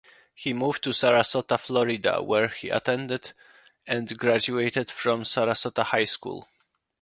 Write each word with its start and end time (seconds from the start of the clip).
He 0.33 0.51
moved 0.51 0.81
to 0.85 0.89
Sarasota, 0.93 1.59
Florida 1.59 2.23
where 2.23 2.47
he 2.47 2.69
attended 2.69 3.33
and 3.85 4.17
graduated 4.17 4.89
from 4.89 5.21
Sarasota 5.21 5.83
High 5.83 6.05
School. 6.05 6.47